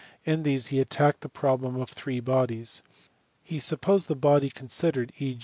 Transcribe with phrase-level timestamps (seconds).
[0.25, 2.81] In these he attacked the problem of three bodies:
[3.43, 5.39] he supposed the body considered, e.